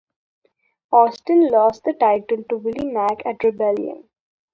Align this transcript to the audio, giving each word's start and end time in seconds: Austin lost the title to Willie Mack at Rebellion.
Austin 0.91 1.47
lost 1.51 1.83
the 1.83 1.93
title 1.93 2.43
to 2.49 2.57
Willie 2.57 2.91
Mack 2.91 3.23
at 3.23 3.43
Rebellion. 3.43 4.09